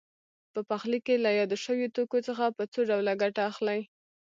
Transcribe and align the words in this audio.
په 0.53 0.59
پخلي 0.69 0.99
کې 1.05 1.15
له 1.23 1.29
یادو 1.39 1.57
شویو 1.65 1.93
توکو 1.95 2.17
څخه 2.27 2.45
په 2.57 2.63
څو 2.71 2.79
ډوله 2.89 3.13
ګټه 3.21 3.41
اخلي. 3.51 3.79